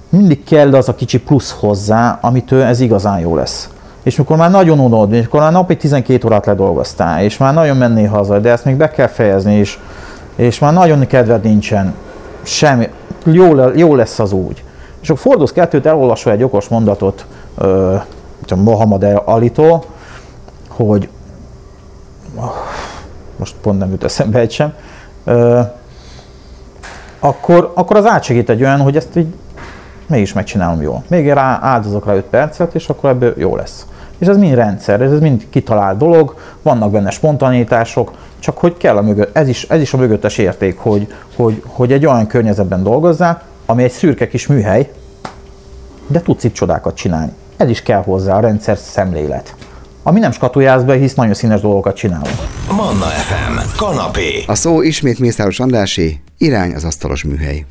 mindig 0.08 0.44
kell 0.44 0.74
az 0.74 0.88
a 0.88 0.94
kicsi 0.94 1.20
plusz 1.20 1.56
hozzá, 1.58 2.18
amitől 2.20 2.62
ez 2.62 2.80
igazán 2.80 3.18
jó 3.18 3.36
lesz. 3.36 3.68
És 4.02 4.16
mikor 4.16 4.36
már 4.36 4.50
nagyon 4.50 4.78
unod, 4.78 5.12
és 5.12 5.20
mikor 5.20 5.40
már 5.40 5.52
napi 5.52 5.76
12 5.76 6.26
órát 6.26 6.46
ledolgoztál, 6.46 7.22
és 7.22 7.36
már 7.36 7.54
nagyon 7.54 7.76
mennél 7.76 8.08
haza, 8.08 8.38
de 8.38 8.50
ezt 8.50 8.64
még 8.64 8.76
be 8.76 8.90
kell 8.90 9.06
fejezni, 9.06 9.54
és, 9.54 9.78
és 10.36 10.58
már 10.58 10.72
nagyon 10.72 11.06
kedved 11.06 11.42
nincsen, 11.42 11.94
semmi, 12.42 12.88
jó, 13.24 13.70
jó 13.74 13.94
lesz 13.94 14.18
az 14.18 14.32
úgy. 14.32 14.64
És 15.00 15.10
akkor 15.10 15.22
fordulsz 15.22 15.52
kettőt, 15.52 15.86
elolvasol 15.86 16.32
egy 16.32 16.42
okos 16.42 16.68
mondatot, 16.68 17.26
uh, 17.58 18.02
Mohamed 18.56 19.20
Alitól, 19.24 19.84
hogy 20.86 21.08
most 23.36 23.54
pont 23.60 23.78
nem 23.78 23.90
jut 23.90 24.04
eszembe 24.04 24.38
egy 24.38 24.50
sem, 24.50 24.72
akkor, 27.18 27.72
akkor 27.74 27.96
az 27.96 28.06
átsegít 28.06 28.50
egy 28.50 28.62
olyan, 28.62 28.80
hogy 28.80 28.96
ezt 28.96 29.16
így 29.16 29.34
mégis 30.06 30.32
megcsinálom 30.32 30.82
jól. 30.82 31.02
Még 31.08 31.28
rá 31.28 31.58
áldozok 31.62 32.06
rá 32.06 32.14
5 32.14 32.24
percet, 32.24 32.74
és 32.74 32.88
akkor 32.88 33.10
ebből 33.10 33.34
jó 33.36 33.56
lesz. 33.56 33.86
És 34.18 34.26
ez 34.26 34.36
mind 34.36 34.54
rendszer, 34.54 35.00
ez 35.00 35.20
mind 35.20 35.46
kitalált 35.50 35.98
dolog, 35.98 36.34
vannak 36.62 36.90
benne 36.90 37.10
spontanitások, 37.10 38.12
csak 38.38 38.58
hogy 38.58 38.76
kell 38.76 38.96
a 38.96 39.02
mögött, 39.02 39.36
ez 39.36 39.48
is, 39.48 39.64
ez 39.64 39.80
is 39.80 39.92
a 39.92 39.96
mögöttes 39.96 40.38
érték, 40.38 40.78
hogy, 40.78 41.14
hogy, 41.36 41.62
hogy 41.66 41.92
egy 41.92 42.06
olyan 42.06 42.26
környezetben 42.26 42.82
dolgozzál, 42.82 43.42
ami 43.66 43.82
egy 43.82 43.90
szürke 43.90 44.28
kis 44.28 44.46
műhely, 44.46 44.90
de 46.06 46.20
tudsz 46.20 46.44
itt 46.44 46.54
csodákat 46.54 46.94
csinálni. 46.94 47.32
Ez 47.56 47.68
is 47.68 47.82
kell 47.82 48.02
hozzá 48.02 48.36
a 48.36 48.40
rendszer 48.40 48.76
szemlélet 48.76 49.54
ami 50.02 50.20
nem 50.20 50.32
skatujáz 50.32 50.84
be, 50.84 50.96
hisz 50.96 51.14
nagyon 51.14 51.34
színes 51.34 51.60
dolgokat 51.60 51.96
csinálunk. 51.96 52.36
Manna 52.76 53.04
FM, 53.04 53.76
kanapé. 53.76 54.44
A 54.46 54.54
szó 54.54 54.82
ismét 54.82 55.18
Mészáros 55.18 55.60
Andrásé, 55.60 56.20
irány 56.38 56.74
az 56.74 56.84
asztalos 56.84 57.24
műhely. 57.24 57.64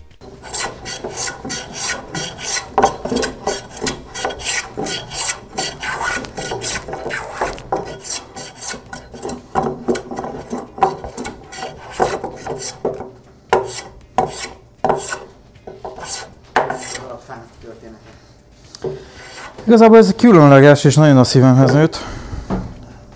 Igazából 19.66 19.98
ez 19.98 20.14
különleges 20.18 20.84
és 20.84 20.96
nagyon 20.96 21.18
a 21.18 21.24
szívemhez 21.24 21.74
nőtt. 21.74 21.99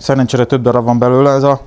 Szerencsére 0.04 0.44
több 0.44 0.62
darab 0.62 0.84
van 0.84 0.98
belőle. 0.98 1.30
Ez 1.30 1.42
a, 1.42 1.60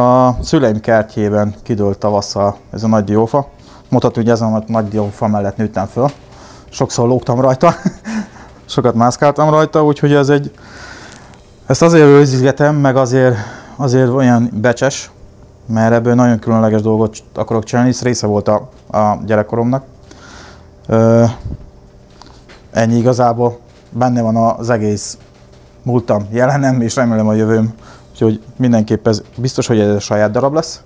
a 0.00 0.36
szüleim 0.42 0.80
kertjében 0.80 1.54
kidőlt 1.62 1.98
tavasszal 1.98 2.56
ez 2.72 2.82
a 2.82 2.86
nagy 2.86 3.04
diófa. 3.04 3.48
Mondhatni, 3.88 4.22
hogy 4.22 4.30
ezen 4.30 4.54
a 4.54 4.62
nagy 4.66 4.88
diófa 4.88 5.26
mellett 5.26 5.56
nőttem 5.56 5.86
föl. 5.86 6.08
Sokszor 6.68 7.08
lógtam 7.08 7.40
rajta, 7.40 7.74
sokat 8.74 8.94
mászkáltam 8.94 9.50
rajta, 9.50 9.84
úgyhogy 9.84 10.12
ez 10.12 10.28
egy... 10.28 10.50
Ezt 11.66 11.82
azért 11.82 12.06
őzizgetem, 12.06 12.76
meg 12.76 12.96
azért, 12.96 13.36
azért 13.76 14.08
olyan 14.08 14.50
becses, 14.52 15.10
mert 15.66 15.92
ebből 15.92 16.14
nagyon 16.14 16.38
különleges 16.38 16.82
dolgot 16.82 17.16
akarok 17.34 17.64
csinálni, 17.64 17.90
ez 17.90 18.02
része 18.02 18.26
volt 18.26 18.48
a, 18.48 18.68
a 18.90 19.18
gyerekkoromnak. 19.24 19.84
Ö, 20.86 21.24
ennyi 22.70 22.96
igazából, 22.96 23.58
benne 23.90 24.22
van 24.22 24.36
az 24.36 24.70
egész 24.70 25.18
múltam, 25.84 26.26
jelenem, 26.30 26.80
és 26.80 26.96
remélem 26.96 27.28
a 27.28 27.32
jövőm, 27.32 27.74
úgyhogy 28.10 28.42
mindenképp 28.56 29.06
ez 29.06 29.22
biztos, 29.36 29.66
hogy 29.66 29.80
ez 29.80 29.94
a 29.94 30.00
saját 30.00 30.30
darab 30.30 30.54
lesz. 30.54 30.80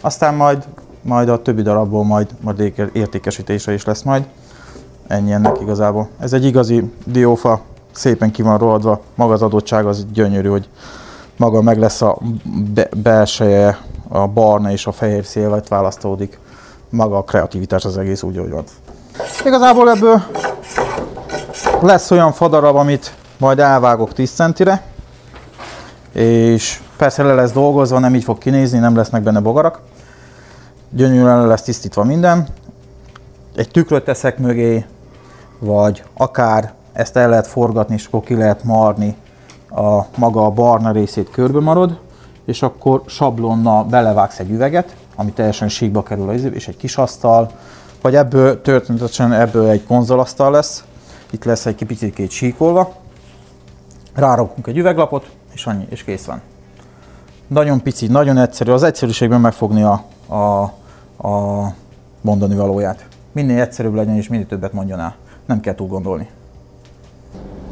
Aztán 0.00 0.34
majd, 0.34 0.64
majd 1.02 1.28
a 1.28 1.42
többi 1.42 1.62
darabból 1.62 2.04
majd, 2.04 2.28
majd 2.40 2.72
értékesítése 2.92 3.72
is 3.72 3.84
lesz 3.84 4.02
majd. 4.02 4.24
Ennyi 5.06 5.32
ennek 5.32 5.60
igazából. 5.60 6.08
Ez 6.18 6.32
egy 6.32 6.44
igazi 6.44 6.92
diófa, 7.04 7.60
szépen 7.92 8.30
ki 8.30 8.42
van 8.42 8.58
rohadva, 8.58 9.00
maga 9.14 9.32
az 9.32 9.42
adottság 9.42 9.86
az 9.86 10.06
gyönyörű, 10.12 10.48
hogy 10.48 10.68
maga 11.36 11.62
meg 11.62 11.78
lesz 11.78 12.02
a 12.02 12.18
be- 12.74 12.88
belseje, 13.02 13.78
a 14.08 14.26
barna 14.26 14.70
és 14.70 14.86
a 14.86 14.92
fehér 14.92 15.24
szélvet 15.24 15.68
választódik. 15.68 16.38
Maga 16.88 17.16
a 17.16 17.22
kreativitás 17.22 17.84
az 17.84 17.98
egész 17.98 18.22
úgy, 18.22 18.38
hogy 18.38 18.50
van. 18.50 18.64
Igazából 19.44 19.90
ebből 19.90 20.22
lesz 21.80 22.10
olyan 22.10 22.32
fadarab, 22.32 22.76
amit 22.76 23.14
majd 23.40 23.58
elvágok 23.58 24.12
10 24.12 24.30
centire, 24.30 24.82
és 26.12 26.80
persze 26.96 27.22
le 27.22 27.34
lesz 27.34 27.52
dolgozva, 27.52 27.98
nem 27.98 28.14
így 28.14 28.24
fog 28.24 28.38
kinézni, 28.38 28.78
nem 28.78 28.96
lesznek 28.96 29.22
benne 29.22 29.40
bogarak. 29.40 29.80
Gyönyörűen 30.90 31.46
lesz 31.46 31.62
tisztítva 31.62 32.04
minden. 32.04 32.46
Egy 33.56 33.70
tükröt 33.70 34.04
teszek 34.04 34.38
mögé, 34.38 34.84
vagy 35.58 36.02
akár 36.16 36.72
ezt 36.92 37.16
el 37.16 37.28
lehet 37.28 37.46
forgatni, 37.46 37.94
és 37.94 38.06
akkor 38.06 38.20
ki 38.20 38.34
lehet 38.34 38.64
marni 38.64 39.16
a 39.70 40.00
maga 40.16 40.44
a 40.44 40.50
barna 40.50 40.92
részét 40.92 41.30
körbe 41.30 41.60
marad, 41.60 41.98
és 42.44 42.62
akkor 42.62 43.02
sablonna 43.06 43.84
belevágsz 43.84 44.38
egy 44.38 44.50
üveget, 44.50 44.94
ami 45.16 45.32
teljesen 45.32 45.68
síkba 45.68 46.02
kerül, 46.02 46.30
és 46.30 46.68
egy 46.68 46.76
kis 46.76 46.96
asztal, 46.96 47.50
vagy 48.00 48.14
ebből 48.14 48.62
történetesen 48.62 49.32
ebből 49.32 49.68
egy 49.68 49.84
konzolasztal 49.84 50.50
lesz, 50.50 50.84
itt 51.30 51.44
lesz 51.44 51.66
egy 51.66 51.84
picit 51.86 52.14
két 52.14 52.30
síkolva, 52.30 52.92
rárakunk 54.14 54.66
egy 54.66 54.78
üveglapot, 54.78 55.30
és 55.52 55.66
annyi, 55.66 55.86
és 55.88 56.04
kész 56.04 56.24
van. 56.24 56.40
Nagyon 57.46 57.82
pici, 57.82 58.06
nagyon 58.06 58.38
egyszerű, 58.38 58.70
az 58.70 58.82
egyszerűségben 58.82 59.40
megfogni 59.40 59.82
a, 59.82 60.02
a, 60.26 60.62
a 61.28 61.74
mondani 62.20 62.54
valóját. 62.54 63.06
Minél 63.32 63.60
egyszerűbb 63.60 63.94
legyen, 63.94 64.16
és 64.16 64.28
minél 64.28 64.46
többet 64.46 64.72
mondjon 64.72 65.00
el. 65.00 65.14
Nem 65.46 65.60
kell 65.60 65.74
túl 65.74 65.88
gondolni. 65.88 66.28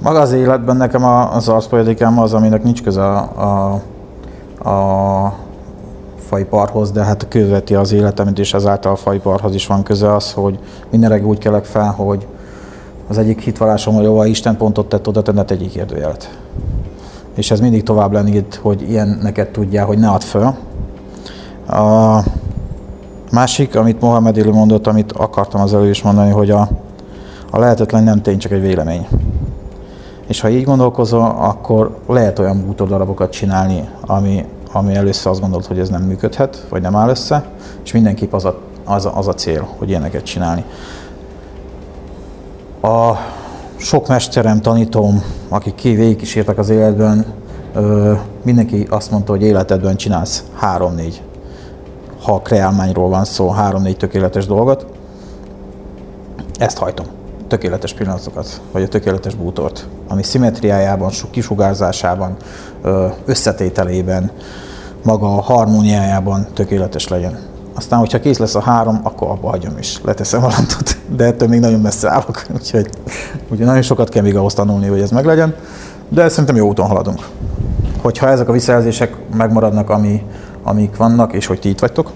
Maga 0.03 0.21
az 0.21 0.33
életben 0.33 0.77
nekem 0.77 1.05
az 1.05 1.49
arszpoetikám 1.49 2.19
az, 2.19 2.35
aminek 2.35 2.63
nincs 2.63 2.83
köze 2.83 3.05
a, 3.05 3.83
a, 4.59 4.71
a 4.71 5.35
fajparhoz, 6.29 6.91
de 6.91 7.05
hát 7.05 7.29
közveti 7.29 7.75
az 7.75 7.93
életemet, 7.93 8.39
és 8.39 8.55
ezáltal 8.55 8.93
a 8.93 8.97
fajparhoz 8.97 9.55
is 9.55 9.67
van 9.67 9.83
köze 9.83 10.15
az, 10.15 10.33
hogy 10.33 10.59
minden 10.91 11.25
úgy 11.25 11.39
kelek 11.39 11.65
fel, 11.65 11.91
hogy 11.91 12.27
az 13.09 13.19
egyik 13.19 13.41
hitvallásom, 13.41 13.95
hogy 13.95 14.07
ahol 14.07 14.27
Isten 14.27 14.57
pontot 14.57 14.89
tett, 14.89 15.09
oda 15.09 15.23
tenned 15.23 15.51
egyik 15.51 15.71
kérdőjelet. 15.71 16.39
És 17.35 17.51
ez 17.51 17.61
mindig 17.61 17.83
tovább 17.83 18.29
itt, 18.29 18.55
hogy 18.55 18.83
ilyen 18.91 19.19
neked 19.23 19.49
tudja, 19.49 19.85
hogy 19.85 19.99
ne 19.99 20.09
add 20.09 20.21
föl. 20.21 20.55
A 21.67 22.23
másik, 23.33 23.77
amit 23.77 24.01
Mohamed 24.01 24.37
Ili 24.37 24.51
mondott, 24.51 24.87
amit 24.87 25.13
akartam 25.13 25.61
az 25.61 25.75
elő 25.75 25.89
is 25.89 26.03
mondani, 26.03 26.31
hogy 26.31 26.51
a, 26.51 26.69
a 27.51 27.59
lehetetlen 27.59 28.03
nem 28.03 28.23
tény, 28.23 28.39
csak 28.39 28.53
egy 28.53 28.61
vélemény. 28.61 29.07
És 30.27 30.41
ha 30.41 30.49
így 30.49 30.65
gondolkozol, 30.65 31.37
akkor 31.39 31.99
lehet 32.07 32.39
olyan 32.39 32.65
bútordarabokat 32.67 33.33
csinálni, 33.33 33.89
ami, 34.07 34.45
ami 34.73 34.95
először 34.95 35.33
azt 35.33 35.41
gondolt, 35.41 35.67
hogy 35.67 35.79
ez 35.79 35.89
nem 35.89 36.03
működhet, 36.03 36.67
vagy 36.69 36.83
nem 36.83 36.97
áll 36.97 37.09
össze, 37.09 37.45
és 37.85 37.93
mindenképp 37.93 38.33
az 38.33 38.45
a, 38.45 38.59
az 38.85 39.07
a, 39.07 39.17
az 39.17 39.29
a 39.29 39.35
cél, 39.35 39.69
hogy 39.79 39.89
ilyeneket 39.89 40.23
csinálni. 40.23 40.65
A 42.81 43.15
sok 43.77 44.09
mesterem, 44.09 44.61
tanítom, 44.61 45.23
akik 45.49 45.75
ki 45.75 45.95
végig 45.95 46.23
is 46.23 46.35
értek 46.35 46.59
az 46.59 46.69
életben, 46.69 47.25
mindenki 48.43 48.87
azt 48.91 49.11
mondta, 49.11 49.33
hogy 49.33 49.43
életedben 49.43 49.97
csinálsz 49.97 50.45
három-négy, 50.55 51.23
ha 52.23 52.41
kreálmányról 52.41 53.09
van 53.09 53.25
szó, 53.25 53.51
három-négy 53.51 53.97
tökéletes 53.97 54.47
dolgot. 54.47 54.87
Ezt 56.59 56.79
hajtom 56.79 57.07
tökéletes 57.49 57.95
pillanatokat, 57.95 58.61
vagy 58.73 58.83
a 58.83 58.89
tökéletes 58.89 59.35
bútort, 59.35 59.89
ami 60.09 60.23
szimmetriájában, 60.23 61.11
kisugárzásában, 61.31 62.37
összetételében, 63.25 64.31
maga 65.05 65.37
a 65.37 65.41
harmóniájában 65.41 66.47
tökéletes 66.55 67.09
legyen. 67.09 67.39
Aztán, 67.79 67.99
hogyha 67.99 68.21
kész 68.21 68.39
lesz 68.39 68.55
a 68.55 68.61
három, 68.61 69.01
akkor 69.03 69.29
abba 69.29 69.49
hagyom 69.49 69.79
is, 69.79 70.01
leteszem 70.05 70.45
a 70.45 70.49
lantot, 70.57 70.97
de 71.17 71.25
ettől 71.25 71.49
még 71.49 71.61
nagyon 71.61 71.81
messze 71.81 72.11
állok, 72.11 72.43
úgyhogy, 72.57 72.91
úgyhogy 73.43 73.67
nagyon 73.67 73.83
sokat 73.83 74.09
kell 74.09 74.23
még 74.23 74.37
ahhoz 74.37 74.55
tanulni, 74.55 74.87
hogy 74.87 75.01
ez 75.01 75.11
meglegyen, 75.11 75.55
de 76.09 76.29
szerintem 76.29 76.57
jó 76.57 76.69
úton 76.69 76.87
haladunk. 76.87 77.27
Hogyha 78.03 78.29
ezek 78.29 78.49
a 78.49 78.53
visszajelzések 78.53 79.17
megmaradnak, 79.37 79.91
ami, 79.91 80.23
amik 80.63 80.97
vannak, 80.97 81.33
és 81.33 81.47
hogy 81.47 81.61
ti 81.61 81.69
itt 81.69 81.79
vagytok, 81.81 82.11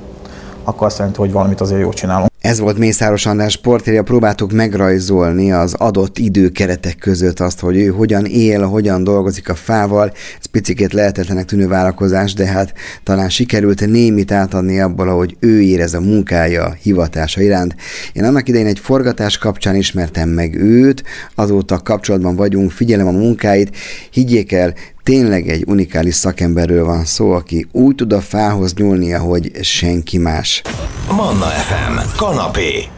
akkor 0.64 0.86
azt 0.86 0.98
jelenti, 0.98 1.18
hogy 1.18 1.32
valamit 1.32 1.60
azért 1.60 1.80
jól 1.80 1.92
csinálunk. 1.92 2.31
Ez 2.42 2.58
volt 2.58 2.78
Mészáros 2.78 3.26
András 3.26 3.56
portréja, 3.56 4.02
próbáltuk 4.02 4.52
megrajzolni 4.52 5.52
az 5.52 5.74
adott 5.74 6.18
időkeretek 6.18 6.96
között 6.98 7.40
azt, 7.40 7.60
hogy 7.60 7.76
ő 7.76 7.86
hogyan 7.86 8.24
él, 8.24 8.62
hogyan 8.62 9.04
dolgozik 9.04 9.48
a 9.48 9.54
fával. 9.54 10.12
Ez 10.38 10.46
picikét 10.46 10.92
lehetetlenek 10.92 11.44
tűnő 11.44 11.68
vállalkozás, 11.68 12.34
de 12.34 12.46
hát 12.46 12.74
talán 13.02 13.28
sikerült 13.28 13.86
némit 13.86 14.32
átadni 14.32 14.80
abból, 14.80 15.06
hogy 15.06 15.36
ő 15.40 15.60
érez 15.60 15.94
a 15.94 16.00
munkája, 16.00 16.76
hivatása 16.82 17.40
iránt. 17.40 17.74
Én 18.12 18.24
annak 18.24 18.48
idején 18.48 18.66
egy 18.66 18.78
forgatás 18.78 19.38
kapcsán 19.38 19.76
ismertem 19.76 20.28
meg 20.28 20.54
őt, 20.54 21.04
azóta 21.34 21.78
kapcsolatban 21.78 22.36
vagyunk, 22.36 22.70
figyelem 22.70 23.06
a 23.06 23.10
munkáit. 23.10 23.76
Higgyék 24.10 24.52
el, 24.52 24.74
tényleg 25.02 25.48
egy 25.48 25.64
unikális 25.66 26.14
szakemberről 26.14 26.84
van 26.84 27.04
szó, 27.04 27.32
aki 27.32 27.66
úgy 27.72 27.94
tud 27.94 28.12
a 28.12 28.20
fához 28.20 28.74
nyúlni, 28.74 29.14
ahogy 29.14 29.50
senki 29.62 30.18
más. 30.18 30.62
Manna 31.10 31.46
FM. 31.46 32.16
Kanapé. 32.16 32.88